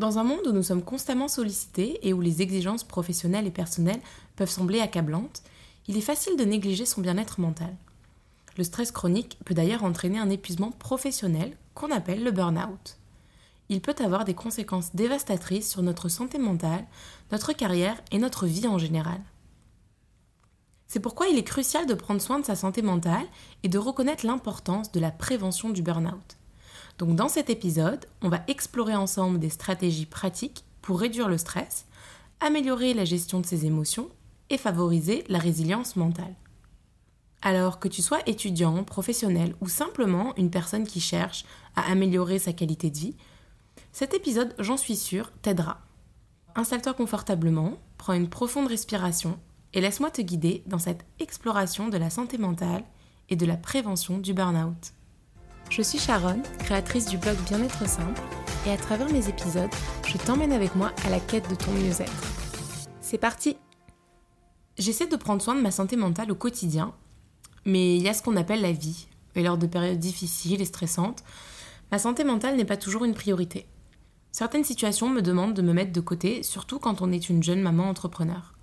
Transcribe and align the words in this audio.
Dans 0.00 0.18
un 0.18 0.24
monde 0.24 0.46
où 0.46 0.52
nous 0.52 0.62
sommes 0.62 0.82
constamment 0.82 1.28
sollicités 1.28 1.98
et 2.08 2.14
où 2.14 2.22
les 2.22 2.40
exigences 2.40 2.84
professionnelles 2.84 3.46
et 3.46 3.50
personnelles 3.50 4.00
peuvent 4.34 4.48
sembler 4.48 4.80
accablantes, 4.80 5.42
il 5.88 5.98
est 5.98 6.00
facile 6.00 6.38
de 6.38 6.44
négliger 6.44 6.86
son 6.86 7.02
bien-être 7.02 7.38
mental. 7.38 7.76
Le 8.56 8.64
stress 8.64 8.92
chronique 8.92 9.36
peut 9.44 9.52
d'ailleurs 9.52 9.84
entraîner 9.84 10.18
un 10.18 10.30
épuisement 10.30 10.70
professionnel 10.70 11.54
qu'on 11.74 11.90
appelle 11.90 12.24
le 12.24 12.30
burn-out. 12.30 12.96
Il 13.68 13.82
peut 13.82 13.94
avoir 14.02 14.24
des 14.24 14.32
conséquences 14.32 14.96
dévastatrices 14.96 15.68
sur 15.68 15.82
notre 15.82 16.08
santé 16.08 16.38
mentale, 16.38 16.86
notre 17.30 17.52
carrière 17.52 18.00
et 18.10 18.18
notre 18.18 18.46
vie 18.46 18.68
en 18.68 18.78
général. 18.78 19.20
C'est 20.86 21.00
pourquoi 21.00 21.28
il 21.28 21.36
est 21.36 21.44
crucial 21.44 21.84
de 21.84 21.92
prendre 21.92 22.22
soin 22.22 22.38
de 22.38 22.46
sa 22.46 22.56
santé 22.56 22.80
mentale 22.80 23.26
et 23.64 23.68
de 23.68 23.76
reconnaître 23.76 24.24
l'importance 24.24 24.92
de 24.92 25.00
la 25.00 25.10
prévention 25.10 25.68
du 25.68 25.82
burn-out. 25.82 26.39
Donc 27.00 27.16
dans 27.16 27.30
cet 27.30 27.48
épisode, 27.48 28.04
on 28.20 28.28
va 28.28 28.42
explorer 28.46 28.94
ensemble 28.94 29.38
des 29.38 29.48
stratégies 29.48 30.04
pratiques 30.04 30.66
pour 30.82 31.00
réduire 31.00 31.30
le 31.30 31.38
stress, 31.38 31.86
améliorer 32.40 32.92
la 32.92 33.06
gestion 33.06 33.40
de 33.40 33.46
ses 33.46 33.64
émotions 33.64 34.10
et 34.50 34.58
favoriser 34.58 35.24
la 35.30 35.38
résilience 35.38 35.96
mentale. 35.96 36.34
Alors 37.40 37.80
que 37.80 37.88
tu 37.88 38.02
sois 38.02 38.18
étudiant, 38.26 38.84
professionnel 38.84 39.54
ou 39.62 39.68
simplement 39.70 40.36
une 40.36 40.50
personne 40.50 40.86
qui 40.86 41.00
cherche 41.00 41.46
à 41.74 41.90
améliorer 41.90 42.38
sa 42.38 42.52
qualité 42.52 42.90
de 42.90 42.98
vie, 42.98 43.16
cet 43.92 44.12
épisode, 44.12 44.54
j'en 44.58 44.76
suis 44.76 44.96
sûre, 44.96 45.32
t'aidera. 45.40 45.80
Installe-toi 46.54 46.92
confortablement, 46.92 47.78
prends 47.96 48.12
une 48.12 48.28
profonde 48.28 48.66
respiration 48.68 49.38
et 49.72 49.80
laisse-moi 49.80 50.10
te 50.10 50.20
guider 50.20 50.64
dans 50.66 50.78
cette 50.78 51.06
exploration 51.18 51.88
de 51.88 51.96
la 51.96 52.10
santé 52.10 52.36
mentale 52.36 52.84
et 53.30 53.36
de 53.36 53.46
la 53.46 53.56
prévention 53.56 54.18
du 54.18 54.34
burn-out. 54.34 54.92
Je 55.70 55.82
suis 55.82 56.00
Sharon, 56.00 56.42
créatrice 56.58 57.06
du 57.06 57.16
blog 57.16 57.36
Bien-être 57.46 57.88
simple, 57.88 58.20
et 58.66 58.72
à 58.72 58.76
travers 58.76 59.08
mes 59.08 59.28
épisodes, 59.28 59.70
je 60.04 60.18
t'emmène 60.18 60.52
avec 60.52 60.74
moi 60.74 60.90
à 61.06 61.10
la 61.10 61.20
quête 61.20 61.48
de 61.48 61.54
ton 61.54 61.70
mieux-être. 61.70 62.12
C'est 63.00 63.18
parti 63.18 63.56
J'essaie 64.76 65.06
de 65.06 65.14
prendre 65.14 65.40
soin 65.40 65.54
de 65.54 65.60
ma 65.60 65.70
santé 65.70 65.94
mentale 65.94 66.32
au 66.32 66.34
quotidien, 66.34 66.92
mais 67.64 67.96
il 67.96 68.02
y 68.02 68.08
a 68.08 68.14
ce 68.14 68.22
qu'on 68.22 68.36
appelle 68.36 68.62
la 68.62 68.72
vie, 68.72 69.06
et 69.36 69.44
lors 69.44 69.58
de 69.58 69.68
périodes 69.68 70.00
difficiles 70.00 70.60
et 70.60 70.64
stressantes, 70.64 71.22
ma 71.92 72.00
santé 72.00 72.24
mentale 72.24 72.56
n'est 72.56 72.64
pas 72.64 72.76
toujours 72.76 73.04
une 73.04 73.14
priorité. 73.14 73.66
Certaines 74.32 74.64
situations 74.64 75.08
me 75.08 75.22
demandent 75.22 75.54
de 75.54 75.62
me 75.62 75.72
mettre 75.72 75.92
de 75.92 76.00
côté, 76.00 76.42
surtout 76.42 76.80
quand 76.80 77.00
on 77.00 77.12
est 77.12 77.28
une 77.28 77.44
jeune 77.44 77.62
maman 77.62 77.88
entrepreneur. 77.88 78.54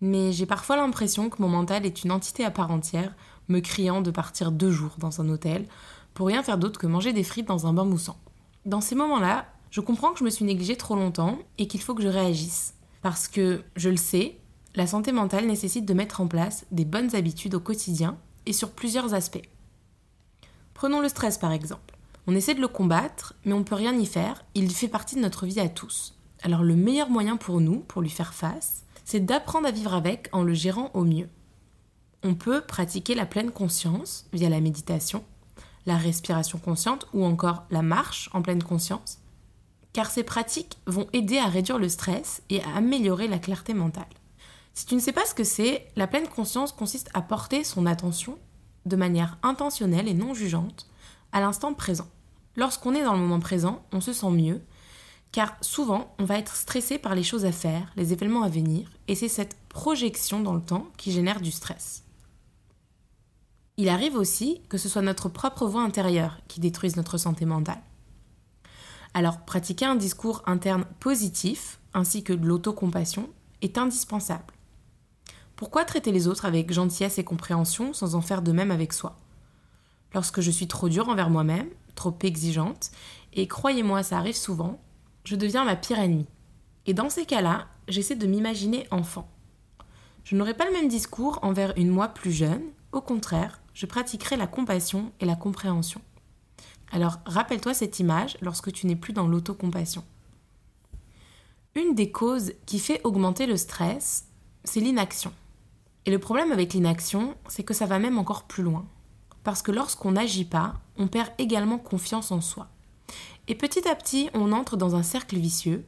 Mais 0.00 0.32
j'ai 0.32 0.46
parfois 0.46 0.76
l'impression 0.76 1.30
que 1.30 1.40
mon 1.40 1.48
mental 1.48 1.86
est 1.86 2.02
une 2.02 2.10
entité 2.10 2.44
à 2.44 2.50
part 2.50 2.72
entière, 2.72 3.14
me 3.48 3.60
criant 3.60 4.00
de 4.00 4.10
partir 4.10 4.50
deux 4.50 4.72
jours 4.72 4.96
dans 4.98 5.20
un 5.20 5.28
hôtel, 5.28 5.68
pour 6.14 6.28
rien 6.28 6.42
faire 6.42 6.58
d'autre 6.58 6.80
que 6.80 6.86
manger 6.86 7.12
des 7.12 7.24
frites 7.24 7.48
dans 7.48 7.66
un 7.66 7.72
bain 7.72 7.84
moussant. 7.84 8.16
Dans 8.64 8.80
ces 8.80 8.94
moments-là, 8.94 9.46
je 9.70 9.80
comprends 9.80 10.12
que 10.12 10.20
je 10.20 10.24
me 10.24 10.30
suis 10.30 10.44
négligée 10.44 10.76
trop 10.76 10.94
longtemps 10.94 11.38
et 11.58 11.66
qu'il 11.66 11.80
faut 11.80 11.94
que 11.94 12.02
je 12.02 12.08
réagisse. 12.08 12.74
Parce 13.02 13.28
que, 13.28 13.62
je 13.76 13.90
le 13.90 13.96
sais, 13.96 14.38
la 14.74 14.86
santé 14.86 15.12
mentale 15.12 15.46
nécessite 15.46 15.84
de 15.84 15.94
mettre 15.94 16.20
en 16.20 16.26
place 16.26 16.64
des 16.70 16.84
bonnes 16.84 17.14
habitudes 17.14 17.54
au 17.54 17.60
quotidien 17.60 18.16
et 18.46 18.52
sur 18.52 18.70
plusieurs 18.70 19.14
aspects. 19.14 19.48
Prenons 20.72 21.00
le 21.00 21.08
stress 21.08 21.38
par 21.38 21.52
exemple. 21.52 21.96
On 22.26 22.34
essaie 22.34 22.54
de 22.54 22.60
le 22.60 22.68
combattre, 22.68 23.34
mais 23.44 23.52
on 23.52 23.58
ne 23.58 23.64
peut 23.64 23.74
rien 23.74 23.94
y 23.98 24.06
faire, 24.06 24.44
il 24.54 24.70
fait 24.70 24.88
partie 24.88 25.16
de 25.16 25.20
notre 25.20 25.46
vie 25.46 25.60
à 25.60 25.68
tous. 25.68 26.14
Alors 26.42 26.62
le 26.62 26.74
meilleur 26.74 27.10
moyen 27.10 27.36
pour 27.36 27.60
nous, 27.60 27.80
pour 27.80 28.02
lui 28.02 28.10
faire 28.10 28.34
face, 28.34 28.84
c'est 29.04 29.20
d'apprendre 29.20 29.68
à 29.68 29.70
vivre 29.70 29.94
avec 29.94 30.28
en 30.32 30.42
le 30.42 30.54
gérant 30.54 30.90
au 30.94 31.04
mieux. 31.04 31.28
On 32.22 32.34
peut 32.34 32.62
pratiquer 32.62 33.14
la 33.14 33.26
pleine 33.26 33.50
conscience 33.50 34.26
via 34.32 34.48
la 34.48 34.60
méditation, 34.60 35.24
la 35.86 35.96
respiration 35.96 36.58
consciente 36.58 37.06
ou 37.12 37.24
encore 37.24 37.64
la 37.70 37.82
marche 37.82 38.30
en 38.32 38.42
pleine 38.42 38.62
conscience, 38.62 39.18
car 39.92 40.10
ces 40.10 40.24
pratiques 40.24 40.78
vont 40.86 41.08
aider 41.12 41.38
à 41.38 41.46
réduire 41.46 41.78
le 41.78 41.88
stress 41.88 42.42
et 42.50 42.62
à 42.62 42.76
améliorer 42.76 43.28
la 43.28 43.38
clarté 43.38 43.74
mentale. 43.74 44.04
Si 44.74 44.86
tu 44.86 44.94
ne 44.94 45.00
sais 45.00 45.12
pas 45.12 45.24
ce 45.24 45.34
que 45.34 45.44
c'est, 45.44 45.86
la 45.94 46.06
pleine 46.06 46.26
conscience 46.26 46.72
consiste 46.72 47.10
à 47.14 47.22
porter 47.22 47.62
son 47.62 47.86
attention 47.86 48.38
de 48.86 48.96
manière 48.96 49.38
intentionnelle 49.42 50.08
et 50.08 50.14
non 50.14 50.34
jugeante 50.34 50.88
à 51.32 51.40
l'instant 51.40 51.74
présent. 51.74 52.08
Lorsqu'on 52.56 52.94
est 52.94 53.04
dans 53.04 53.14
le 53.14 53.20
moment 53.20 53.40
présent, 53.40 53.82
on 53.92 54.00
se 54.00 54.12
sent 54.12 54.30
mieux, 54.30 54.60
car 55.32 55.56
souvent 55.60 56.14
on 56.18 56.24
va 56.24 56.38
être 56.38 56.54
stressé 56.54 56.98
par 56.98 57.14
les 57.14 57.22
choses 57.22 57.44
à 57.44 57.52
faire, 57.52 57.92
les 57.96 58.12
événements 58.12 58.42
à 58.42 58.48
venir, 58.48 58.88
et 59.08 59.14
c'est 59.14 59.28
cette 59.28 59.56
projection 59.68 60.40
dans 60.40 60.54
le 60.54 60.60
temps 60.60 60.86
qui 60.96 61.12
génère 61.12 61.40
du 61.40 61.50
stress. 61.50 62.03
Il 63.76 63.88
arrive 63.88 64.14
aussi 64.16 64.62
que 64.68 64.78
ce 64.78 64.88
soit 64.88 65.02
notre 65.02 65.28
propre 65.28 65.66
voix 65.66 65.82
intérieure 65.82 66.38
qui 66.46 66.60
détruise 66.60 66.96
notre 66.96 67.18
santé 67.18 67.44
mentale. 67.44 67.82
Alors, 69.14 69.40
pratiquer 69.40 69.84
un 69.84 69.96
discours 69.96 70.42
interne 70.46 70.84
positif, 71.00 71.80
ainsi 71.92 72.22
que 72.22 72.32
de 72.32 72.46
l'autocompassion, 72.46 73.28
est 73.62 73.78
indispensable. 73.78 74.54
Pourquoi 75.56 75.84
traiter 75.84 76.12
les 76.12 76.26
autres 76.28 76.44
avec 76.44 76.72
gentillesse 76.72 77.18
et 77.18 77.24
compréhension 77.24 77.92
sans 77.92 78.14
en 78.14 78.20
faire 78.20 78.42
de 78.42 78.52
même 78.52 78.70
avec 78.70 78.92
soi? 78.92 79.16
Lorsque 80.12 80.40
je 80.40 80.50
suis 80.50 80.68
trop 80.68 80.88
dure 80.88 81.08
envers 81.08 81.30
moi-même, 81.30 81.68
trop 81.94 82.16
exigeante, 82.22 82.90
et 83.32 83.48
croyez-moi, 83.48 84.02
ça 84.02 84.18
arrive 84.18 84.36
souvent, 84.36 84.80
je 85.24 85.36
deviens 85.36 85.64
ma 85.64 85.76
pire 85.76 85.98
ennemie. 85.98 86.26
Et 86.86 86.94
dans 86.94 87.10
ces 87.10 87.24
cas-là, 87.24 87.66
j'essaie 87.88 88.16
de 88.16 88.26
m'imaginer 88.26 88.86
enfant. 88.90 89.28
Je 90.24 90.36
n'aurai 90.36 90.54
pas 90.54 90.66
le 90.66 90.72
même 90.72 90.88
discours 90.88 91.38
envers 91.42 91.72
une 91.76 91.90
moi 91.90 92.08
plus 92.08 92.32
jeune, 92.32 92.62
au 92.94 93.00
contraire, 93.00 93.60
je 93.74 93.86
pratiquerai 93.86 94.36
la 94.36 94.46
compassion 94.46 95.12
et 95.20 95.26
la 95.26 95.36
compréhension. 95.36 96.00
Alors 96.92 97.18
rappelle-toi 97.26 97.74
cette 97.74 97.98
image 97.98 98.36
lorsque 98.40 98.72
tu 98.72 98.86
n'es 98.86 98.96
plus 98.96 99.12
dans 99.12 99.26
l'autocompassion. 99.26 100.04
Une 101.74 101.94
des 101.94 102.12
causes 102.12 102.52
qui 102.66 102.78
fait 102.78 103.00
augmenter 103.02 103.46
le 103.46 103.56
stress, 103.56 104.26
c'est 104.62 104.80
l'inaction. 104.80 105.32
Et 106.06 106.10
le 106.10 106.20
problème 106.20 106.52
avec 106.52 106.72
l'inaction, 106.72 107.34
c'est 107.48 107.64
que 107.64 107.74
ça 107.74 107.86
va 107.86 107.98
même 107.98 108.18
encore 108.18 108.44
plus 108.44 108.62
loin. 108.62 108.86
Parce 109.42 109.60
que 109.60 109.72
lorsqu'on 109.72 110.12
n'agit 110.12 110.44
pas, 110.44 110.74
on 110.96 111.08
perd 111.08 111.30
également 111.38 111.78
confiance 111.78 112.30
en 112.30 112.40
soi. 112.40 112.68
Et 113.48 113.54
petit 113.54 113.88
à 113.88 113.94
petit, 113.94 114.30
on 114.34 114.52
entre 114.52 114.76
dans 114.76 114.94
un 114.94 115.02
cercle 115.02 115.36
vicieux 115.36 115.84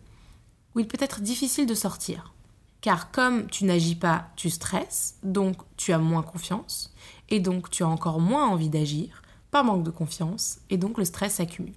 où 0.74 0.80
il 0.80 0.88
peut 0.88 0.98
être 1.00 1.20
difficile 1.20 1.66
de 1.66 1.74
sortir. 1.74 2.34
Car 2.80 3.10
comme 3.10 3.46
tu 3.48 3.64
n'agis 3.64 3.96
pas, 3.96 4.28
tu 4.36 4.50
stresses, 4.50 5.18
donc 5.22 5.56
tu 5.76 5.92
as 5.92 5.98
moins 5.98 6.22
confiance, 6.22 6.94
et 7.28 7.40
donc 7.40 7.70
tu 7.70 7.82
as 7.82 7.88
encore 7.88 8.20
moins 8.20 8.46
envie 8.46 8.70
d'agir, 8.70 9.22
par 9.50 9.64
manque 9.64 9.82
de 9.82 9.90
confiance, 9.90 10.58
et 10.70 10.76
donc 10.76 10.98
le 10.98 11.04
stress 11.04 11.34
s'accumule. 11.34 11.74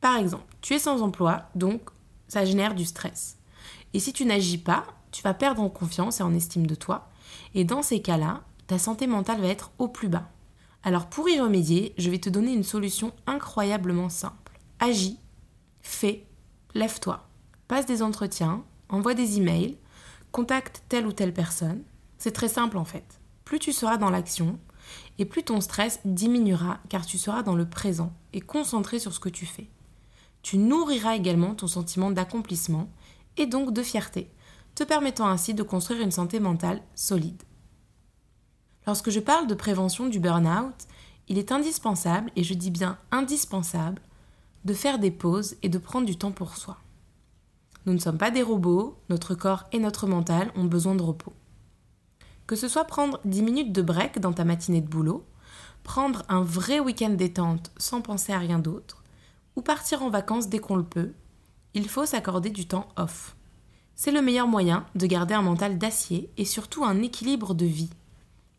Par 0.00 0.16
exemple, 0.16 0.56
tu 0.60 0.74
es 0.74 0.78
sans 0.78 1.02
emploi, 1.02 1.48
donc 1.54 1.90
ça 2.28 2.44
génère 2.44 2.74
du 2.74 2.84
stress. 2.84 3.38
Et 3.94 4.00
si 4.00 4.12
tu 4.12 4.24
n'agis 4.24 4.58
pas, 4.58 4.84
tu 5.10 5.22
vas 5.22 5.34
perdre 5.34 5.62
en 5.62 5.68
confiance 5.68 6.20
et 6.20 6.22
en 6.22 6.34
estime 6.34 6.66
de 6.66 6.74
toi, 6.74 7.08
et 7.54 7.64
dans 7.64 7.82
ces 7.82 8.00
cas-là, 8.00 8.42
ta 8.66 8.78
santé 8.78 9.06
mentale 9.06 9.40
va 9.40 9.48
être 9.48 9.70
au 9.78 9.88
plus 9.88 10.08
bas. 10.08 10.28
Alors 10.82 11.06
pour 11.06 11.28
y 11.28 11.40
remédier, 11.40 11.94
je 11.98 12.10
vais 12.10 12.18
te 12.18 12.28
donner 12.30 12.52
une 12.52 12.62
solution 12.62 13.12
incroyablement 13.26 14.08
simple. 14.08 14.60
Agis, 14.78 15.18
fais, 15.80 16.26
lève-toi, 16.74 17.26
passe 17.66 17.86
des 17.86 18.02
entretiens, 18.02 18.62
envoie 18.88 19.14
des 19.14 19.38
emails, 19.38 19.76
contacte 20.32 20.82
telle 20.88 21.06
ou 21.06 21.12
telle 21.12 21.34
personne. 21.34 21.82
C'est 22.18 22.32
très 22.32 22.48
simple 22.48 22.78
en 22.78 22.84
fait. 22.84 23.20
Plus 23.44 23.58
tu 23.58 23.72
seras 23.72 23.96
dans 23.96 24.10
l'action, 24.10 24.58
et 25.18 25.24
plus 25.24 25.42
ton 25.42 25.60
stress 25.60 26.00
diminuera 26.04 26.78
car 26.88 27.06
tu 27.06 27.18
seras 27.18 27.42
dans 27.42 27.54
le 27.54 27.68
présent 27.68 28.12
et 28.32 28.40
concentré 28.40 28.98
sur 28.98 29.12
ce 29.12 29.20
que 29.20 29.28
tu 29.28 29.46
fais. 29.46 29.68
Tu 30.42 30.58
nourriras 30.58 31.16
également 31.16 31.54
ton 31.54 31.66
sentiment 31.66 32.10
d'accomplissement 32.10 32.88
et 33.36 33.46
donc 33.46 33.72
de 33.72 33.82
fierté, 33.82 34.30
te 34.74 34.84
permettant 34.84 35.26
ainsi 35.26 35.54
de 35.54 35.62
construire 35.62 36.02
une 36.02 36.10
santé 36.10 36.38
mentale 36.38 36.82
solide. 36.94 37.42
Lorsque 38.86 39.10
je 39.10 39.20
parle 39.20 39.46
de 39.46 39.54
prévention 39.54 40.06
du 40.06 40.20
burn-out, 40.20 40.86
il 41.28 41.38
est 41.38 41.50
indispensable, 41.50 42.30
et 42.36 42.44
je 42.44 42.54
dis 42.54 42.70
bien 42.70 42.98
indispensable, 43.10 44.00
de 44.64 44.74
faire 44.74 44.98
des 44.98 45.10
pauses 45.10 45.56
et 45.62 45.68
de 45.68 45.78
prendre 45.78 46.06
du 46.06 46.16
temps 46.16 46.30
pour 46.30 46.56
soi. 46.56 46.78
Nous 47.86 47.92
ne 47.92 47.98
sommes 47.98 48.18
pas 48.18 48.32
des 48.32 48.42
robots, 48.42 48.98
notre 49.08 49.36
corps 49.36 49.64
et 49.70 49.78
notre 49.78 50.08
mental 50.08 50.50
ont 50.56 50.64
besoin 50.64 50.96
de 50.96 51.02
repos. 51.02 51.32
Que 52.48 52.56
ce 52.56 52.66
soit 52.66 52.84
prendre 52.84 53.20
10 53.24 53.42
minutes 53.42 53.72
de 53.72 53.80
break 53.80 54.18
dans 54.18 54.32
ta 54.32 54.44
matinée 54.44 54.80
de 54.80 54.88
boulot, 54.88 55.24
prendre 55.84 56.24
un 56.28 56.42
vrai 56.42 56.80
week-end 56.80 57.10
détente 57.10 57.70
sans 57.76 58.00
penser 58.00 58.32
à 58.32 58.38
rien 58.38 58.58
d'autre, 58.58 59.04
ou 59.54 59.62
partir 59.62 60.02
en 60.02 60.10
vacances 60.10 60.48
dès 60.48 60.58
qu'on 60.58 60.74
le 60.74 60.82
peut, 60.82 61.12
il 61.74 61.88
faut 61.88 62.06
s'accorder 62.06 62.50
du 62.50 62.66
temps 62.66 62.88
off. 62.96 63.36
C'est 63.94 64.10
le 64.10 64.20
meilleur 64.20 64.48
moyen 64.48 64.84
de 64.96 65.06
garder 65.06 65.34
un 65.34 65.42
mental 65.42 65.78
d'acier 65.78 66.28
et 66.36 66.44
surtout 66.44 66.84
un 66.84 67.02
équilibre 67.02 67.54
de 67.54 67.66
vie. 67.66 67.90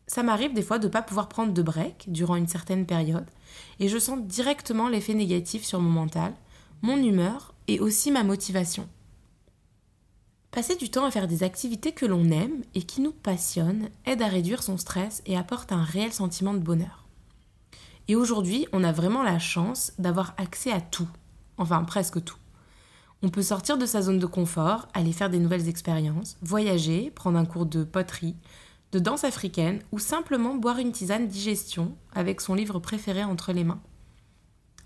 Ça 0.06 0.22
m'arrive 0.22 0.54
des 0.54 0.62
fois 0.62 0.78
de 0.78 0.86
ne 0.86 0.92
pas 0.92 1.02
pouvoir 1.02 1.28
prendre 1.28 1.52
de 1.52 1.62
break 1.62 2.06
durant 2.08 2.36
une 2.36 2.48
certaine 2.48 2.86
période, 2.86 3.28
et 3.78 3.88
je 3.88 3.98
sens 3.98 4.20
directement 4.22 4.88
l'effet 4.88 5.12
négatif 5.12 5.64
sur 5.64 5.80
mon 5.80 5.90
mental, 5.90 6.32
mon 6.80 6.96
humeur 6.96 7.52
et 7.66 7.78
aussi 7.78 8.10
ma 8.10 8.24
motivation. 8.24 8.88
Passer 10.50 10.76
du 10.76 10.88
temps 10.88 11.04
à 11.04 11.10
faire 11.10 11.28
des 11.28 11.42
activités 11.42 11.92
que 11.92 12.06
l'on 12.06 12.30
aime 12.30 12.62
et 12.74 12.82
qui 12.82 13.02
nous 13.02 13.12
passionnent 13.12 13.90
aide 14.06 14.22
à 14.22 14.28
réduire 14.28 14.62
son 14.62 14.78
stress 14.78 15.22
et 15.26 15.36
apporte 15.36 15.72
un 15.72 15.84
réel 15.84 16.12
sentiment 16.12 16.54
de 16.54 16.58
bonheur. 16.58 17.06
Et 18.08 18.16
aujourd'hui, 18.16 18.66
on 18.72 18.82
a 18.82 18.90
vraiment 18.90 19.22
la 19.22 19.38
chance 19.38 19.92
d'avoir 19.98 20.34
accès 20.38 20.72
à 20.72 20.80
tout, 20.80 21.08
enfin 21.58 21.84
presque 21.84 22.24
tout. 22.24 22.38
On 23.22 23.28
peut 23.28 23.42
sortir 23.42 23.76
de 23.76 23.84
sa 23.84 24.00
zone 24.00 24.18
de 24.18 24.26
confort, 24.26 24.88
aller 24.94 25.12
faire 25.12 25.28
des 25.28 25.38
nouvelles 25.38 25.68
expériences, 25.68 26.38
voyager, 26.40 27.10
prendre 27.10 27.38
un 27.38 27.44
cours 27.44 27.66
de 27.66 27.84
poterie, 27.84 28.36
de 28.92 28.98
danse 28.98 29.24
africaine 29.24 29.82
ou 29.92 29.98
simplement 29.98 30.54
boire 30.54 30.78
une 30.78 30.92
tisane 30.92 31.28
digestion 31.28 31.94
avec 32.14 32.40
son 32.40 32.54
livre 32.54 32.78
préféré 32.78 33.22
entre 33.22 33.52
les 33.52 33.64
mains. 33.64 33.82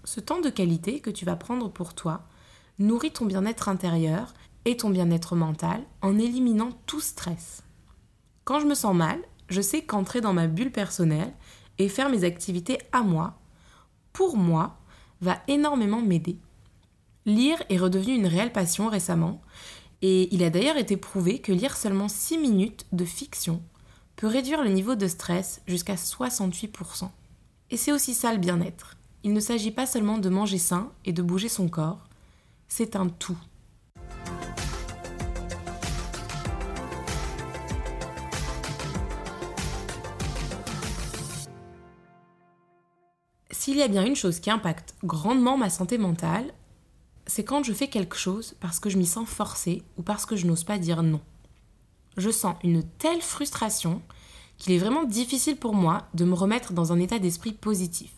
Ce 0.02 0.18
temps 0.18 0.40
de 0.40 0.50
qualité 0.50 0.98
que 0.98 1.10
tu 1.10 1.24
vas 1.24 1.36
prendre 1.36 1.70
pour 1.70 1.94
toi 1.94 2.22
nourrit 2.80 3.12
ton 3.12 3.26
bien-être 3.26 3.68
intérieur 3.68 4.34
et 4.64 4.76
ton 4.76 4.90
bien-être 4.90 5.36
mental 5.36 5.82
en 6.00 6.18
éliminant 6.18 6.70
tout 6.86 7.00
stress. 7.00 7.62
Quand 8.44 8.60
je 8.60 8.66
me 8.66 8.74
sens 8.74 8.94
mal, 8.94 9.20
je 9.48 9.60
sais 9.60 9.82
qu'entrer 9.82 10.20
dans 10.20 10.32
ma 10.32 10.46
bulle 10.46 10.72
personnelle 10.72 11.32
et 11.78 11.88
faire 11.88 12.08
mes 12.08 12.24
activités 12.24 12.78
à 12.92 13.02
moi, 13.02 13.38
pour 14.12 14.36
moi, 14.36 14.78
va 15.20 15.38
énormément 15.48 16.02
m'aider. 16.02 16.38
Lire 17.24 17.62
est 17.68 17.78
redevenu 17.78 18.14
une 18.14 18.26
réelle 18.26 18.52
passion 18.52 18.88
récemment, 18.88 19.40
et 20.02 20.34
il 20.34 20.42
a 20.42 20.50
d'ailleurs 20.50 20.76
été 20.76 20.96
prouvé 20.96 21.38
que 21.38 21.52
lire 21.52 21.76
seulement 21.76 22.08
6 22.08 22.38
minutes 22.38 22.86
de 22.92 23.04
fiction 23.04 23.62
peut 24.16 24.26
réduire 24.26 24.62
le 24.62 24.70
niveau 24.70 24.96
de 24.96 25.06
stress 25.06 25.62
jusqu'à 25.66 25.94
68%. 25.94 27.08
Et 27.70 27.76
c'est 27.76 27.92
aussi 27.92 28.12
ça 28.12 28.32
le 28.32 28.38
bien-être. 28.38 28.96
Il 29.22 29.32
ne 29.32 29.40
s'agit 29.40 29.70
pas 29.70 29.86
seulement 29.86 30.18
de 30.18 30.28
manger 30.28 30.58
sain 30.58 30.90
et 31.04 31.12
de 31.12 31.22
bouger 31.22 31.48
son 31.48 31.68
corps, 31.68 32.04
c'est 32.66 32.96
un 32.96 33.08
tout. 33.08 33.38
S'il 43.62 43.76
y 43.76 43.82
a 43.82 43.86
bien 43.86 44.04
une 44.04 44.16
chose 44.16 44.40
qui 44.40 44.50
impacte 44.50 44.96
grandement 45.04 45.56
ma 45.56 45.70
santé 45.70 45.96
mentale, 45.96 46.52
c'est 47.28 47.44
quand 47.44 47.62
je 47.62 47.72
fais 47.72 47.86
quelque 47.86 48.16
chose 48.16 48.56
parce 48.58 48.80
que 48.80 48.90
je 48.90 48.98
m'y 48.98 49.06
sens 49.06 49.28
forcée 49.28 49.84
ou 49.96 50.02
parce 50.02 50.26
que 50.26 50.34
je 50.34 50.48
n'ose 50.48 50.64
pas 50.64 50.78
dire 50.78 51.04
non. 51.04 51.20
Je 52.16 52.30
sens 52.30 52.56
une 52.64 52.82
telle 52.82 53.22
frustration 53.22 54.02
qu'il 54.58 54.72
est 54.72 54.78
vraiment 54.78 55.04
difficile 55.04 55.56
pour 55.56 55.76
moi 55.76 56.08
de 56.12 56.24
me 56.24 56.34
remettre 56.34 56.72
dans 56.72 56.92
un 56.92 56.98
état 56.98 57.20
d'esprit 57.20 57.52
positif. 57.52 58.10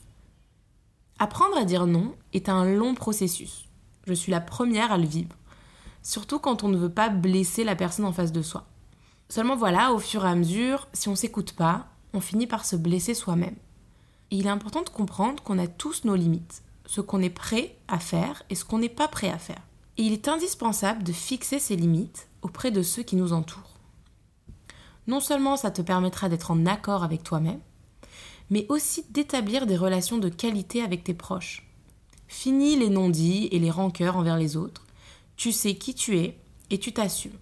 Apprendre 1.19 1.59
à 1.59 1.67
dire 1.67 1.87
non 1.87 2.15
est 2.33 2.49
un 2.49 2.65
long 2.65 2.95
processus. 2.95 3.67
Je 4.07 4.15
suis 4.15 4.33
la 4.33 4.41
première 4.41 4.93
à 4.93 4.97
le 4.97 5.07
vivre, 5.07 5.37
surtout 6.03 6.39
quand 6.39 6.65
on 6.65 6.69
ne 6.69 6.79
veut 6.79 6.89
pas 6.89 7.11
blesser 7.11 7.65
la 7.65 7.77
personne 7.77 8.07
en 8.07 8.15
face 8.15 8.33
de 8.33 8.41
soi. 8.41 8.65
Seulement 9.29 9.57
voilà, 9.57 9.93
au 9.93 9.99
fur 9.99 10.25
et 10.25 10.31
à 10.31 10.37
mesure, 10.37 10.89
si 10.95 11.11
on 11.11 11.15
s'écoute 11.15 11.53
pas, 11.53 11.89
on 12.15 12.21
finit 12.21 12.47
par 12.47 12.65
se 12.65 12.77
blesser 12.77 13.13
soi-même 13.13 13.57
il 14.35 14.47
est 14.47 14.51
important 14.51 14.83
de 14.83 14.89
comprendre 14.89 15.43
qu'on 15.43 15.59
a 15.59 15.67
tous 15.67 16.05
nos 16.05 16.17
limites, 16.17 16.63
ce 16.87 17.01
qu'on 17.01 17.23
est 17.23 17.31
prêt 17.31 17.77
à 17.89 17.99
faire 17.99 18.43
et 18.51 18.55
ce 18.55 18.65
qu'on 18.65 18.79
n'est 18.79 18.89
pas 18.89 19.09
prêt 19.09 19.31
à 19.31 19.39
faire. 19.39 19.63
Et 19.97 20.03
il 20.03 20.13
est 20.13 20.29
indispensable 20.29 21.05
de 21.05 21.13
fixer 21.13 21.59
ces 21.59 21.77
limites 21.77 22.29
auprès 22.43 22.71
de 22.71 22.83
ceux 22.83 23.03
qui 23.03 23.17
nous 23.17 23.33
entourent. 23.33 23.79
Non 25.07 25.21
seulement 25.21 25.57
ça 25.57 25.71
te 25.71 25.83
permettra 25.83 26.29
d'être 26.29 26.51
en 26.51 26.67
accord 26.67 27.05
avec 27.05 27.23
toi-même, 27.23 27.61
mais 28.51 28.67
aussi 28.69 29.05
d'établir 29.11 29.67
des 29.67 29.77
relations 29.77 30.19
de 30.19 30.29
qualité 30.29 30.83
avec 30.83 31.05
tes 31.05 31.15
proches. 31.15 31.69
Finis 32.27 32.77
les 32.77 32.91
non-dits 32.91 33.49
et 33.53 33.59
les 33.59 33.71
rancœurs 33.71 34.17
envers 34.17 34.37
les 34.37 34.57
autres. 34.57 34.85
Tu 35.37 35.53
sais 35.53 35.77
qui 35.77 35.95
tu 35.95 36.19
es 36.19 36.39
et 36.71 36.79
tu 36.79 36.93
t'assumes. 36.93 37.39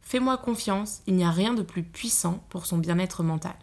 Fais-moi 0.00 0.36
confiance, 0.36 1.00
il 1.06 1.16
n'y 1.16 1.24
a 1.24 1.30
rien 1.30 1.54
de 1.54 1.62
plus 1.62 1.82
puissant 1.82 2.44
pour 2.50 2.66
son 2.66 2.78
bien-être 2.78 3.22
mental. 3.22 3.56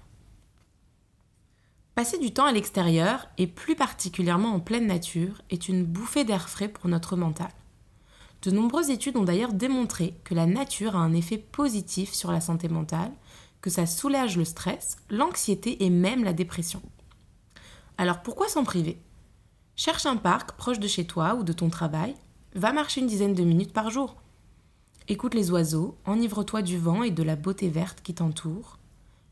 Passer 1.96 2.18
du 2.18 2.32
temps 2.32 2.46
à 2.46 2.52
l'extérieur, 2.54 3.28
et 3.38 3.48
plus 3.48 3.76
particulièrement 3.76 4.54
en 4.54 4.60
pleine 4.60 4.88
nature, 4.88 5.42
est 5.50 5.68
une 5.68 5.84
bouffée 5.84 6.24
d'air 6.24 6.50
frais 6.50 6.70
pour 6.70 6.88
notre 6.90 7.18
mental. 7.18 7.52
De 8.44 8.50
nombreuses 8.50 8.90
études 8.90 9.18
ont 9.18 9.24
d'ailleurs 9.24 9.54
démontré 9.54 10.16
que 10.24 10.34
la 10.34 10.46
nature 10.46 10.96
a 10.96 11.00
un 11.00 11.14
effet 11.14 11.38
positif 11.38 12.14
sur 12.14 12.32
la 12.32 12.42
santé 12.42 12.70
mentale, 12.70 13.12
que 13.62 13.70
ça 13.70 13.86
soulage 13.86 14.38
le 14.38 14.46
stress, 14.46 14.98
l'anxiété 15.10 15.84
et 15.84 15.90
même 15.90 16.24
la 16.24 16.34
dépression. 16.34 16.82
Alors 17.98 18.24
pourquoi 18.24 18.48
s'en 18.48 18.64
priver? 18.64 19.00
Cherche 19.76 20.06
un 20.06 20.18
parc 20.18 20.54
proche 20.54 20.80
de 20.80 20.88
chez 20.88 21.06
toi 21.06 21.36
ou 21.36 21.44
de 21.44 21.54
ton 21.54 21.70
travail, 21.70 22.16
va 22.56 22.74
marcher 22.74 23.02
une 23.02 23.08
dizaine 23.08 23.36
de 23.36 23.44
minutes 23.44 23.74
par 23.74 23.92
jour. 23.92 24.16
Écoute 25.08 25.36
les 25.36 25.52
oiseaux, 25.52 25.98
enivre-toi 26.06 26.62
du 26.62 26.78
vent 26.78 27.04
et 27.04 27.12
de 27.12 27.24
la 27.24 27.36
beauté 27.36 27.70
verte 27.70 28.02
qui 28.02 28.14
t'entoure. 28.14 28.80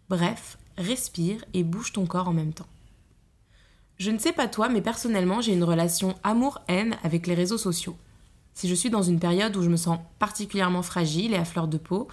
Bref, 0.09 0.57
respire 0.79 1.45
et 1.53 1.63
bouge 1.63 1.93
ton 1.93 2.07
corps 2.07 2.29
en 2.29 2.33
même 2.33 2.53
temps. 2.53 2.67
Je 3.97 4.11
ne 4.11 4.17
sais 4.17 4.31
pas 4.31 4.47
toi, 4.47 4.69
mais 4.69 4.81
personnellement, 4.81 5.41
j'ai 5.41 5.53
une 5.53 5.63
relation 5.63 6.15
amour-haine 6.23 6.97
avec 7.03 7.27
les 7.27 7.35
réseaux 7.35 7.57
sociaux. 7.57 7.97
Si 8.53 8.67
je 8.67 8.75
suis 8.75 8.89
dans 8.89 9.03
une 9.03 9.19
période 9.19 9.55
où 9.55 9.61
je 9.61 9.69
me 9.69 9.77
sens 9.77 9.99
particulièrement 10.17 10.81
fragile 10.81 11.33
et 11.33 11.37
à 11.37 11.45
fleur 11.45 11.67
de 11.67 11.77
peau, 11.77 12.07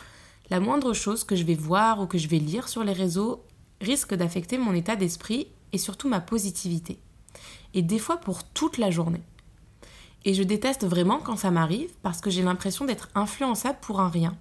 la 0.51 0.61
moindre 0.61 0.93
chose 0.93 1.25
que 1.25 1.37
je 1.37 1.45
vais 1.45 1.55
voir 1.55 2.01
ou 2.01 2.07
que 2.07 2.19
je 2.19 2.29
vais 2.29 2.39
lire 2.39 2.69
sur 2.69 2.85
les 2.85 2.93
réseaux 2.93 3.43
risque 3.81 4.15
d'affecter 4.15 4.59
mon 4.59 4.75
état 4.75 4.97
d'esprit 4.97 5.49
et 5.73 5.79
surtout 5.79 6.09
ma 6.09 6.21
positivité. 6.21 6.99
Et 7.75 7.83
des 7.83 7.99
fois 7.99 8.17
pour 8.17 8.45
toute 8.45 8.79
la 8.79 8.91
journée. 8.91 9.23
Et 10.25 10.35
je 10.35 10.43
déteste 10.43 10.85
vraiment 10.85 11.19
quand 11.19 11.37
ça 11.37 11.51
m'arrive 11.51 11.93
parce 12.03 12.21
que 12.21 12.31
j'ai 12.31 12.43
l'impression 12.43 12.85
d'être 12.85 13.09
influençable 13.15 13.79
pour 13.81 14.01
un 14.01 14.09
rien. 14.09 14.37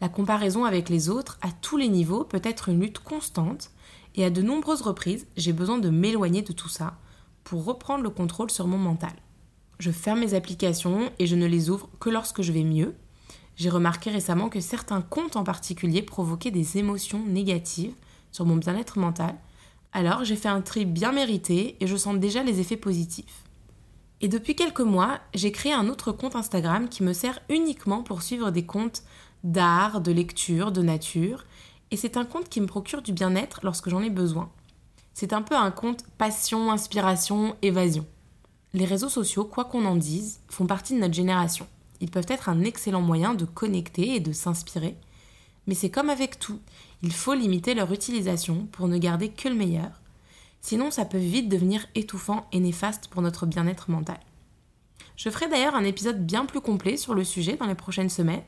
La 0.00 0.08
comparaison 0.08 0.64
avec 0.64 0.88
les 0.88 1.08
autres 1.08 1.38
à 1.42 1.50
tous 1.50 1.76
les 1.76 1.88
niveaux 1.88 2.24
peut 2.24 2.40
être 2.44 2.68
une 2.68 2.80
lutte 2.80 3.00
constante 3.00 3.70
et 4.14 4.24
à 4.24 4.30
de 4.30 4.42
nombreuses 4.42 4.82
reprises, 4.82 5.26
j'ai 5.36 5.52
besoin 5.52 5.78
de 5.78 5.90
m'éloigner 5.90 6.42
de 6.42 6.52
tout 6.52 6.68
ça 6.68 6.98
pour 7.44 7.64
reprendre 7.64 8.04
le 8.04 8.10
contrôle 8.10 8.50
sur 8.50 8.66
mon 8.66 8.78
mental. 8.78 9.12
Je 9.78 9.90
ferme 9.90 10.20
mes 10.20 10.34
applications 10.34 11.10
et 11.18 11.26
je 11.26 11.36
ne 11.36 11.46
les 11.46 11.70
ouvre 11.70 11.88
que 12.00 12.10
lorsque 12.10 12.42
je 12.42 12.52
vais 12.52 12.64
mieux. 12.64 12.94
J'ai 13.56 13.70
remarqué 13.70 14.10
récemment 14.10 14.48
que 14.48 14.60
certains 14.60 15.02
comptes 15.02 15.36
en 15.36 15.44
particulier 15.44 16.02
provoquaient 16.02 16.50
des 16.50 16.78
émotions 16.78 17.24
négatives 17.26 17.94
sur 18.30 18.44
mon 18.44 18.56
bien-être 18.56 18.98
mental. 18.98 19.34
Alors 19.92 20.24
j'ai 20.24 20.36
fait 20.36 20.48
un 20.48 20.60
tri 20.60 20.84
bien 20.84 21.12
mérité 21.12 21.76
et 21.80 21.86
je 21.86 21.96
sens 21.96 22.16
déjà 22.18 22.42
les 22.42 22.60
effets 22.60 22.76
positifs. 22.76 23.44
Et 24.20 24.28
depuis 24.28 24.56
quelques 24.56 24.80
mois, 24.80 25.20
j'ai 25.32 25.52
créé 25.52 25.72
un 25.72 25.88
autre 25.88 26.12
compte 26.12 26.36
Instagram 26.36 26.88
qui 26.88 27.04
me 27.04 27.12
sert 27.12 27.40
uniquement 27.48 28.02
pour 28.02 28.22
suivre 28.22 28.50
des 28.50 28.66
comptes 28.66 29.02
d'art, 29.44 30.00
de 30.00 30.12
lecture, 30.12 30.72
de 30.72 30.82
nature, 30.82 31.44
et 31.90 31.96
c'est 31.96 32.16
un 32.16 32.24
compte 32.24 32.48
qui 32.48 32.60
me 32.60 32.66
procure 32.66 33.02
du 33.02 33.12
bien-être 33.12 33.60
lorsque 33.62 33.88
j'en 33.88 34.02
ai 34.02 34.10
besoin. 34.10 34.50
C'est 35.14 35.32
un 35.32 35.42
peu 35.42 35.56
un 35.56 35.70
compte 35.70 36.04
passion, 36.18 36.70
inspiration, 36.70 37.56
évasion. 37.62 38.06
Les 38.74 38.84
réseaux 38.84 39.08
sociaux, 39.08 39.44
quoi 39.44 39.64
qu'on 39.64 39.86
en 39.86 39.96
dise, 39.96 40.40
font 40.48 40.66
partie 40.66 40.94
de 40.94 41.00
notre 41.00 41.14
génération. 41.14 41.66
Ils 42.00 42.10
peuvent 42.10 42.26
être 42.28 42.48
un 42.48 42.62
excellent 42.62 43.00
moyen 43.00 43.34
de 43.34 43.44
connecter 43.44 44.14
et 44.14 44.20
de 44.20 44.32
s'inspirer, 44.32 44.96
mais 45.66 45.74
c'est 45.74 45.90
comme 45.90 46.10
avec 46.10 46.38
tout, 46.38 46.60
il 47.02 47.12
faut 47.12 47.34
limiter 47.34 47.74
leur 47.74 47.92
utilisation 47.92 48.66
pour 48.72 48.88
ne 48.88 48.98
garder 48.98 49.28
que 49.28 49.48
le 49.48 49.54
meilleur. 49.54 50.00
Sinon, 50.60 50.90
ça 50.90 51.04
peut 51.04 51.18
vite 51.18 51.48
devenir 51.48 51.86
étouffant 51.94 52.46
et 52.52 52.58
néfaste 52.58 53.08
pour 53.08 53.22
notre 53.22 53.46
bien-être 53.46 53.90
mental. 53.90 54.18
Je 55.16 55.30
ferai 55.30 55.48
d'ailleurs 55.48 55.74
un 55.74 55.84
épisode 55.84 56.24
bien 56.24 56.46
plus 56.46 56.60
complet 56.60 56.96
sur 56.96 57.14
le 57.14 57.22
sujet 57.24 57.56
dans 57.56 57.66
les 57.66 57.74
prochaines 57.74 58.08
semaines, 58.08 58.42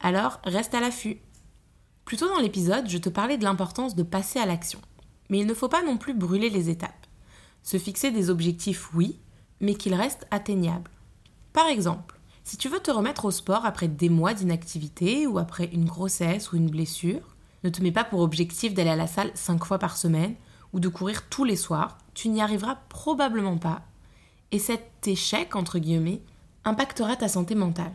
alors 0.00 0.40
reste 0.44 0.74
à 0.74 0.80
l'affût. 0.80 1.20
Plus 2.04 2.16
tôt 2.16 2.28
dans 2.28 2.40
l'épisode, 2.40 2.88
je 2.88 2.98
te 2.98 3.08
parlais 3.08 3.38
de 3.38 3.44
l'importance 3.44 3.94
de 3.94 4.02
passer 4.02 4.38
à 4.38 4.46
l'action. 4.46 4.80
Mais 5.30 5.38
il 5.38 5.46
ne 5.46 5.54
faut 5.54 5.68
pas 5.68 5.82
non 5.82 5.96
plus 5.96 6.14
brûler 6.14 6.50
les 6.50 6.68
étapes. 6.68 7.06
Se 7.62 7.78
fixer 7.78 8.10
des 8.10 8.28
objectifs, 8.28 8.92
oui, 8.94 9.18
mais 9.60 9.74
qu'ils 9.74 9.94
restent 9.94 10.26
atteignables. 10.30 10.90
Par 11.52 11.66
exemple, 11.66 12.18
si 12.42 12.58
tu 12.58 12.68
veux 12.68 12.80
te 12.80 12.90
remettre 12.90 13.24
au 13.24 13.30
sport 13.30 13.64
après 13.64 13.88
des 13.88 14.10
mois 14.10 14.34
d'inactivité 14.34 15.26
ou 15.26 15.38
après 15.38 15.70
une 15.72 15.86
grossesse 15.86 16.52
ou 16.52 16.56
une 16.56 16.68
blessure, 16.68 17.34
ne 17.62 17.70
te 17.70 17.82
mets 17.82 17.92
pas 17.92 18.04
pour 18.04 18.20
objectif 18.20 18.74
d'aller 18.74 18.90
à 18.90 18.96
la 18.96 19.06
salle 19.06 19.30
5 19.34 19.64
fois 19.64 19.78
par 19.78 19.96
semaine 19.96 20.34
ou 20.74 20.80
de 20.80 20.88
courir 20.88 21.26
tous 21.30 21.44
les 21.44 21.56
soirs, 21.56 21.96
tu 22.12 22.28
n'y 22.28 22.42
arriveras 22.42 22.76
probablement 22.90 23.56
pas. 23.56 23.82
Et 24.52 24.58
cet 24.58 25.06
échec, 25.06 25.56
entre 25.56 25.78
guillemets, 25.78 26.20
impactera 26.64 27.16
ta 27.16 27.28
santé 27.28 27.54
mentale. 27.54 27.94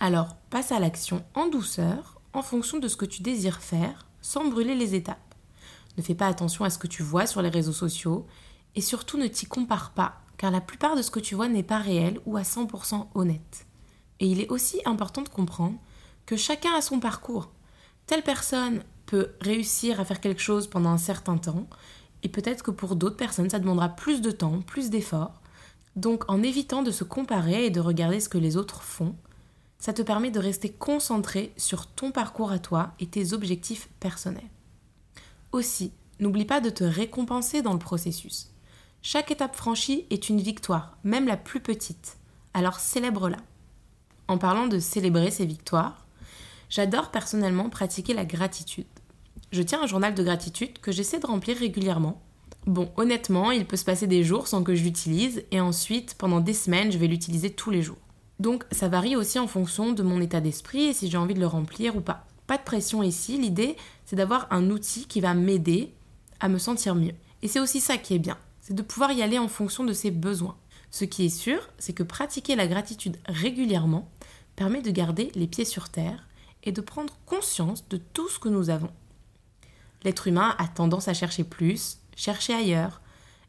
Alors 0.00 0.36
passe 0.50 0.72
à 0.72 0.80
l'action 0.80 1.24
en 1.34 1.48
douceur, 1.48 2.20
en 2.32 2.42
fonction 2.42 2.78
de 2.78 2.88
ce 2.88 2.96
que 2.96 3.04
tu 3.04 3.22
désires 3.22 3.62
faire, 3.62 4.06
sans 4.20 4.46
brûler 4.46 4.74
les 4.74 4.94
étapes. 4.94 5.34
Ne 5.96 6.02
fais 6.02 6.14
pas 6.14 6.26
attention 6.26 6.64
à 6.64 6.70
ce 6.70 6.78
que 6.78 6.86
tu 6.86 7.02
vois 7.02 7.26
sur 7.26 7.42
les 7.42 7.48
réseaux 7.48 7.72
sociaux 7.72 8.26
et 8.74 8.80
surtout 8.80 9.18
ne 9.18 9.28
t'y 9.28 9.46
compare 9.46 9.92
pas, 9.92 10.20
car 10.36 10.50
la 10.50 10.60
plupart 10.60 10.96
de 10.96 11.02
ce 11.02 11.10
que 11.10 11.20
tu 11.20 11.34
vois 11.34 11.48
n'est 11.48 11.62
pas 11.62 11.78
réel 11.78 12.20
ou 12.26 12.36
à 12.36 12.42
100% 12.42 13.06
honnête. 13.14 13.66
Et 14.20 14.26
il 14.26 14.40
est 14.40 14.50
aussi 14.50 14.80
important 14.84 15.22
de 15.22 15.28
comprendre 15.28 15.78
que 16.26 16.36
chacun 16.36 16.74
a 16.74 16.80
son 16.80 16.98
parcours. 17.00 17.50
Telle 18.06 18.22
personne 18.22 18.82
peut 19.06 19.30
réussir 19.40 20.00
à 20.00 20.04
faire 20.04 20.20
quelque 20.20 20.40
chose 20.40 20.66
pendant 20.66 20.90
un 20.90 20.98
certain 20.98 21.36
temps, 21.36 21.68
et 22.22 22.28
peut-être 22.28 22.62
que 22.62 22.70
pour 22.70 22.96
d'autres 22.96 23.16
personnes, 23.16 23.50
ça 23.50 23.58
demandera 23.58 23.90
plus 23.90 24.20
de 24.20 24.30
temps, 24.30 24.62
plus 24.62 24.90
d'efforts. 24.90 25.40
Donc 25.94 26.24
en 26.28 26.42
évitant 26.42 26.82
de 26.82 26.90
se 26.90 27.04
comparer 27.04 27.66
et 27.66 27.70
de 27.70 27.80
regarder 27.80 28.18
ce 28.18 28.28
que 28.28 28.38
les 28.38 28.56
autres 28.56 28.82
font, 28.82 29.14
ça 29.84 29.92
te 29.92 30.00
permet 30.00 30.30
de 30.30 30.40
rester 30.40 30.70
concentré 30.70 31.52
sur 31.58 31.86
ton 31.86 32.10
parcours 32.10 32.52
à 32.52 32.58
toi 32.58 32.94
et 33.00 33.06
tes 33.06 33.34
objectifs 33.34 33.90
personnels. 34.00 34.48
Aussi, 35.52 35.92
n'oublie 36.20 36.46
pas 36.46 36.62
de 36.62 36.70
te 36.70 36.84
récompenser 36.84 37.60
dans 37.60 37.74
le 37.74 37.78
processus. 37.78 38.48
Chaque 39.02 39.30
étape 39.30 39.54
franchie 39.54 40.06
est 40.08 40.30
une 40.30 40.40
victoire, 40.40 40.96
même 41.04 41.26
la 41.26 41.36
plus 41.36 41.60
petite. 41.60 42.16
alors 42.54 42.80
célèbre-la. 42.80 43.36
En 44.26 44.38
parlant 44.38 44.68
de 44.68 44.78
célébrer 44.78 45.30
ses 45.30 45.44
victoires, 45.44 46.06
j'adore 46.70 47.10
personnellement 47.10 47.68
pratiquer 47.68 48.14
la 48.14 48.24
gratitude. 48.24 48.86
Je 49.52 49.60
tiens 49.60 49.82
un 49.82 49.86
journal 49.86 50.14
de 50.14 50.22
gratitude 50.22 50.78
que 50.78 50.92
j'essaie 50.92 51.20
de 51.20 51.26
remplir 51.26 51.58
régulièrement. 51.58 52.22
Bon, 52.64 52.90
honnêtement, 52.96 53.50
il 53.50 53.66
peut 53.66 53.76
se 53.76 53.84
passer 53.84 54.06
des 54.06 54.24
jours 54.24 54.48
sans 54.48 54.64
que 54.64 54.74
je 54.74 54.82
l'utilise 54.82 55.44
et 55.50 55.60
ensuite, 55.60 56.14
pendant 56.16 56.40
des 56.40 56.54
semaines, 56.54 56.90
je 56.90 56.96
vais 56.96 57.06
l'utiliser 57.06 57.50
tous 57.50 57.70
les 57.70 57.82
jours. 57.82 57.98
Donc 58.40 58.64
ça 58.72 58.88
varie 58.88 59.16
aussi 59.16 59.38
en 59.38 59.46
fonction 59.46 59.92
de 59.92 60.02
mon 60.02 60.20
état 60.20 60.40
d'esprit 60.40 60.84
et 60.84 60.92
si 60.92 61.10
j'ai 61.10 61.18
envie 61.18 61.34
de 61.34 61.40
le 61.40 61.46
remplir 61.46 61.96
ou 61.96 62.00
pas. 62.00 62.26
Pas 62.46 62.58
de 62.58 62.62
pression 62.62 63.02
ici, 63.02 63.38
l'idée 63.38 63.76
c'est 64.04 64.16
d'avoir 64.16 64.46
un 64.50 64.70
outil 64.70 65.06
qui 65.06 65.20
va 65.20 65.34
m'aider 65.34 65.92
à 66.40 66.48
me 66.48 66.58
sentir 66.58 66.94
mieux. 66.94 67.14
Et 67.42 67.48
c'est 67.48 67.60
aussi 67.60 67.80
ça 67.80 67.96
qui 67.96 68.14
est 68.14 68.18
bien, 68.18 68.38
c'est 68.60 68.74
de 68.74 68.82
pouvoir 68.82 69.12
y 69.12 69.22
aller 69.22 69.38
en 69.38 69.48
fonction 69.48 69.84
de 69.84 69.92
ses 69.92 70.10
besoins. 70.10 70.56
Ce 70.90 71.04
qui 71.04 71.26
est 71.26 71.36
sûr, 71.36 71.68
c'est 71.78 71.92
que 71.92 72.02
pratiquer 72.02 72.56
la 72.56 72.66
gratitude 72.66 73.18
régulièrement 73.26 74.08
permet 74.56 74.82
de 74.82 74.90
garder 74.90 75.30
les 75.34 75.46
pieds 75.46 75.64
sur 75.64 75.88
terre 75.88 76.26
et 76.62 76.72
de 76.72 76.80
prendre 76.80 77.18
conscience 77.26 77.88
de 77.88 77.96
tout 77.96 78.28
ce 78.28 78.38
que 78.38 78.48
nous 78.48 78.70
avons. 78.70 78.90
L'être 80.04 80.28
humain 80.28 80.54
a 80.58 80.68
tendance 80.68 81.08
à 81.08 81.14
chercher 81.14 81.44
plus, 81.44 81.98
chercher 82.14 82.54
ailleurs, 82.54 83.00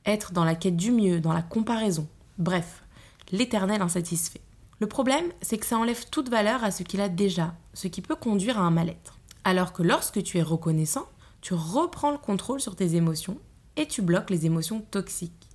être 0.06 0.32
dans 0.32 0.44
la 0.44 0.56
quête 0.56 0.78
du 0.78 0.92
mieux, 0.92 1.20
dans 1.20 1.34
la 1.34 1.42
comparaison, 1.42 2.08
bref, 2.38 2.84
l'éternel 3.32 3.82
insatisfait. 3.82 4.42
Le 4.80 4.88
problème, 4.88 5.32
c'est 5.42 5.58
que 5.58 5.66
ça 5.66 5.78
enlève 5.78 6.10
toute 6.10 6.30
valeur 6.30 6.64
à 6.64 6.72
ce 6.72 6.84
qu'il 6.84 7.00
a 7.00 7.10
déjà, 7.10 7.56
ce 7.74 7.88
qui 7.88 8.02
peut 8.02 8.16
conduire 8.16 8.60
à 8.60 8.64
un 8.64 8.72
mal-être. 8.72 9.20
Alors 9.46 9.72
que 9.72 9.84
lorsque 9.84 10.22
tu 10.22 10.38
es 10.38 10.42
reconnaissant, 10.42 11.08
tu 11.42 11.54
reprends 11.54 12.12
le 12.12 12.18
contrôle 12.18 12.60
sur 12.60 12.76
tes 12.76 12.96
émotions 12.96 13.40
et 13.78 13.88
tu 13.88 14.02
bloques 14.02 14.30
les 14.30 14.46
émotions 14.46 14.82
toxiques. 14.82 15.50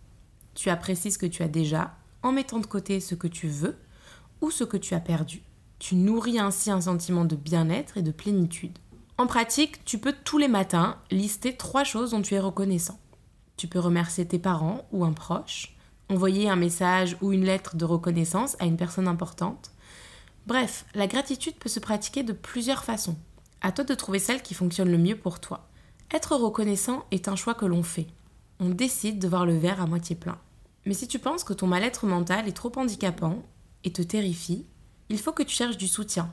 Tu 0.55 0.71
apprécies 0.71 1.13
ce 1.13 1.19
que 1.19 1.27
tu 1.27 1.43
as 1.43 1.49
déjà 1.49 1.97
en 2.23 2.33
mettant 2.33 2.61
de 2.61 2.67
côté 2.67 3.01
ce 3.01 3.15
que 3.15 3.27
tu 3.27 3.49
veux 3.49 3.77
ou 4.41 4.51
ce 4.51 4.65
que 4.65 4.77
tu 4.77 4.95
as 4.95 5.01
perdu. 5.01 5.43
Tu 5.79 5.97
nourris 5.97 6.39
ainsi 6.39 6.71
un 6.71 6.81
sentiment 6.81 7.25
de 7.25 7.37
bien-être 7.37 7.97
et 7.97 8.03
de 8.03 8.13
plénitude. 8.13 8.79
En 9.19 9.27
pratique, 9.27 9.85
tu 9.85 9.99
peux 9.99 10.15
tous 10.25 10.39
les 10.39 10.49
matins 10.49 10.97
lister 11.11 11.57
trois 11.57 11.85
choses 11.85 12.13
dont 12.13 12.23
tu 12.23 12.35
es 12.35 12.41
reconnaissant. 12.41 12.99
Tu 13.57 13.67
peux 13.67 13.79
remercier 13.79 14.27
tes 14.27 14.39
parents 14.39 14.87
ou 14.93 15.05
un 15.05 15.13
proche, 15.13 15.77
envoyer 16.11 16.51
un 16.51 16.57
message 16.57 17.17
ou 17.23 17.33
une 17.33 17.45
lettre 17.45 17.77
de 17.77 17.85
reconnaissance 17.85 18.57
à 18.59 18.67
une 18.67 18.77
personne 18.77 19.09
importante. 19.09 19.71
Bref, 20.47 20.85
la 20.95 21.07
gratitude 21.07 21.55
peut 21.55 21.69
se 21.69 21.81
pratiquer 21.81 22.23
de 22.23 22.33
plusieurs 22.33 22.85
façons. 22.85 23.17
À 23.61 23.73
toi 23.73 23.85
de 23.85 23.95
trouver 23.95 24.19
celle 24.19 24.43
qui 24.43 24.55
fonctionne 24.55 24.91
le 24.91 24.99
mieux 24.99 25.17
pour 25.17 25.39
toi. 25.39 25.69
Être 26.13 26.35
reconnaissant 26.35 27.05
est 27.11 27.29
un 27.29 27.37
choix 27.37 27.55
que 27.55 27.67
l'on 27.67 27.85
fait. 27.85 28.09
On 28.59 28.71
décide 28.71 29.19
de 29.19 29.29
voir 29.29 29.47
le 29.47 29.57
verre 29.57 29.81
à 29.81 29.87
moitié 29.87 30.17
plein. 30.17 30.39
Mais 30.85 30.95
si 30.95 31.07
tu 31.07 31.19
penses 31.19 31.45
que 31.45 31.53
ton 31.53 31.67
mal-être 31.67 32.07
mental 32.07 32.49
est 32.49 32.53
trop 32.53 32.73
handicapant 32.77 33.43
et 33.85 33.93
te 33.93 34.03
terrifie, 34.03 34.67
il 35.09 35.19
faut 35.19 35.33
que 35.33 35.43
tu 35.43 35.55
cherches 35.55 35.77
du 35.77 35.89
soutien 35.89 36.33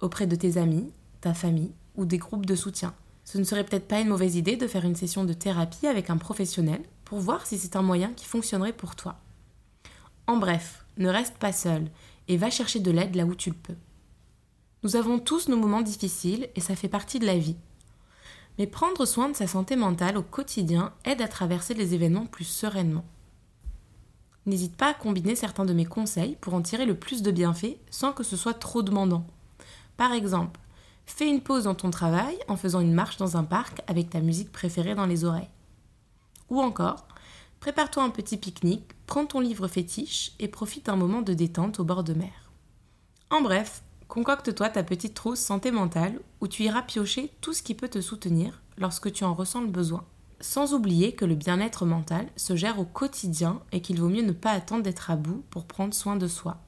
auprès 0.00 0.26
de 0.26 0.36
tes 0.36 0.58
amis, 0.58 0.90
ta 1.20 1.32
famille 1.32 1.72
ou 1.96 2.04
des 2.04 2.18
groupes 2.18 2.46
de 2.46 2.56
soutien. 2.56 2.92
Ce 3.24 3.38
ne 3.38 3.44
serait 3.44 3.64
peut-être 3.64 3.88
pas 3.88 4.00
une 4.00 4.08
mauvaise 4.08 4.36
idée 4.36 4.56
de 4.56 4.66
faire 4.66 4.84
une 4.84 4.96
session 4.96 5.24
de 5.24 5.32
thérapie 5.32 5.86
avec 5.86 6.10
un 6.10 6.18
professionnel 6.18 6.82
pour 7.04 7.18
voir 7.18 7.46
si 7.46 7.58
c'est 7.58 7.76
un 7.76 7.82
moyen 7.82 8.12
qui 8.12 8.24
fonctionnerait 8.26 8.72
pour 8.72 8.96
toi. 8.96 9.16
En 10.26 10.36
bref, 10.36 10.84
ne 10.96 11.08
reste 11.08 11.36
pas 11.36 11.52
seul 11.52 11.90
et 12.28 12.36
va 12.36 12.50
chercher 12.50 12.80
de 12.80 12.90
l'aide 12.90 13.14
là 13.14 13.24
où 13.24 13.34
tu 13.34 13.50
le 13.50 13.56
peux. 13.56 13.76
Nous 14.82 14.96
avons 14.96 15.18
tous 15.18 15.48
nos 15.48 15.56
moments 15.56 15.82
difficiles 15.82 16.48
et 16.54 16.60
ça 16.60 16.76
fait 16.76 16.88
partie 16.88 17.18
de 17.18 17.26
la 17.26 17.38
vie. 17.38 17.56
Mais 18.58 18.66
prendre 18.66 19.04
soin 19.06 19.28
de 19.28 19.36
sa 19.36 19.46
santé 19.46 19.76
mentale 19.76 20.16
au 20.16 20.22
quotidien 20.22 20.92
aide 21.04 21.22
à 21.22 21.28
traverser 21.28 21.74
les 21.74 21.94
événements 21.94 22.26
plus 22.26 22.44
sereinement. 22.44 23.04
N'hésite 24.46 24.76
pas 24.76 24.90
à 24.90 24.94
combiner 24.94 25.36
certains 25.36 25.64
de 25.64 25.72
mes 25.72 25.86
conseils 25.86 26.36
pour 26.40 26.54
en 26.54 26.60
tirer 26.60 26.84
le 26.84 26.94
plus 26.94 27.22
de 27.22 27.30
bienfaits 27.30 27.78
sans 27.90 28.12
que 28.12 28.22
ce 28.22 28.36
soit 28.36 28.54
trop 28.54 28.82
demandant. 28.82 29.26
Par 29.96 30.12
exemple, 30.12 30.60
fais 31.06 31.28
une 31.28 31.40
pause 31.40 31.64
dans 31.64 31.74
ton 31.74 31.90
travail 31.90 32.36
en 32.48 32.56
faisant 32.56 32.80
une 32.80 32.92
marche 32.92 33.16
dans 33.16 33.36
un 33.36 33.44
parc 33.44 33.80
avec 33.86 34.10
ta 34.10 34.20
musique 34.20 34.52
préférée 34.52 34.94
dans 34.94 35.06
les 35.06 35.24
oreilles. 35.24 35.48
Ou 36.50 36.60
encore, 36.60 37.06
prépare-toi 37.60 38.02
un 38.02 38.10
petit 38.10 38.36
pique-nique, 38.36 38.90
prends 39.06 39.26
ton 39.26 39.40
livre 39.40 39.68
fétiche 39.68 40.32
et 40.38 40.48
profite 40.48 40.86
d'un 40.86 40.96
moment 40.96 41.22
de 41.22 41.34
détente 41.34 41.80
au 41.80 41.84
bord 41.84 42.04
de 42.04 42.14
mer. 42.14 42.50
En 43.30 43.40
bref, 43.40 43.82
concocte-toi 44.08 44.68
ta 44.68 44.82
petite 44.82 45.14
trousse 45.14 45.40
santé 45.40 45.70
mentale 45.70 46.20
où 46.40 46.48
tu 46.48 46.64
iras 46.64 46.82
piocher 46.82 47.32
tout 47.40 47.52
ce 47.52 47.62
qui 47.62 47.74
peut 47.74 47.88
te 47.88 48.00
soutenir 48.00 48.62
lorsque 48.76 49.12
tu 49.12 49.24
en 49.24 49.34
ressens 49.34 49.62
le 49.62 49.68
besoin. 49.68 50.04
Sans 50.40 50.74
oublier 50.74 51.12
que 51.12 51.24
le 51.24 51.34
bien-être 51.34 51.86
mental 51.86 52.28
se 52.36 52.54
gère 52.54 52.78
au 52.78 52.84
quotidien 52.84 53.62
et 53.72 53.80
qu'il 53.80 54.00
vaut 54.00 54.08
mieux 54.08 54.22
ne 54.22 54.32
pas 54.32 54.50
attendre 54.50 54.82
d'être 54.82 55.10
à 55.10 55.16
bout 55.16 55.42
pour 55.50 55.64
prendre 55.64 55.94
soin 55.94 56.16
de 56.16 56.28
soi. 56.28 56.58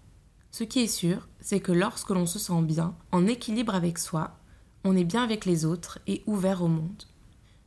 Ce 0.50 0.64
qui 0.64 0.80
est 0.80 0.86
sûr, 0.86 1.28
c'est 1.40 1.60
que 1.60 1.72
lorsque 1.72 2.10
l'on 2.10 2.24
se 2.24 2.38
sent 2.38 2.62
bien, 2.62 2.94
en 3.12 3.26
équilibre 3.26 3.74
avec 3.74 3.98
soi, 3.98 4.38
on 4.84 4.96
est 4.96 5.04
bien 5.04 5.22
avec 5.22 5.44
les 5.44 5.66
autres 5.66 5.98
et 6.06 6.22
ouvert 6.26 6.62
au 6.62 6.68
monde. 6.68 7.02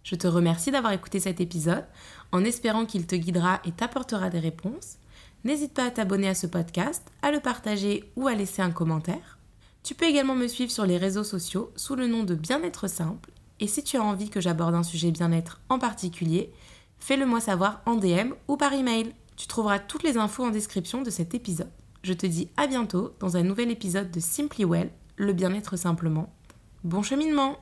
Je 0.10 0.16
te 0.16 0.26
remercie 0.26 0.72
d'avoir 0.72 0.92
écouté 0.94 1.20
cet 1.20 1.40
épisode 1.40 1.86
en 2.32 2.44
espérant 2.44 2.88
qu'il 2.88 3.06
te 3.06 3.14
guidera 3.14 3.62
et 3.64 3.72
t'apportera 3.72 4.32
des 4.32 4.40
réponses. 4.40 4.98
N'hésite 5.44 5.76
pas 5.76 5.86
à 5.86 5.92
t'abonner 5.92 6.28
à 6.28 6.34
ce 6.34 6.48
podcast, 6.48 7.08
à 7.22 7.30
le 7.30 7.40
partager 7.40 8.12
ou 8.16 8.28
à 8.28 8.34
laisser 8.34 8.64
un 8.64 8.72
commentaire. 8.72 9.38
Tu 9.84 9.94
peux 9.94 10.08
également 10.08 10.34
me 10.34 10.48
suivre 10.48 10.72
sur 10.72 10.88
les 10.88 10.98
réseaux 10.98 11.24
sociaux 11.24 11.72
sous 11.76 11.96
le 11.96 12.08
nom 12.08 12.24
de 12.24 12.34
Bien-être 12.34 12.90
simple. 12.90 13.30
Et 13.60 13.68
si 13.68 13.84
tu 13.84 13.98
as 13.98 14.04
envie 14.04 14.32
que 14.32 14.42
j'aborde 14.42 14.74
un 14.74 14.82
sujet 14.82 15.12
bien-être 15.12 15.62
en 15.70 15.78
particulier, 15.78 16.52
fais-le 16.98 17.28
moi 17.28 17.40
savoir 17.40 17.84
en 17.86 17.94
DM 17.94 18.34
ou 18.48 18.58
par 18.58 18.74
email. 18.74 19.14
Tu 19.36 19.46
trouveras 19.46 19.78
toutes 19.78 20.02
les 20.02 20.18
infos 20.18 20.44
en 20.44 20.50
description 20.50 21.04
de 21.04 21.12
cet 21.12 21.36
épisode. 21.36 21.70
Je 22.02 22.14
te 22.14 22.26
dis 22.26 22.50
à 22.58 22.66
bientôt 22.66 23.14
dans 23.20 23.38
un 23.38 23.44
nouvel 23.44 23.70
épisode 23.70 24.10
de 24.10 24.20
Simply 24.20 24.66
Well, 24.66 24.90
le 25.18 25.34
bien-être 25.34 25.78
simplement. 25.78 26.34
Bon 26.84 27.04
cheminement 27.04 27.60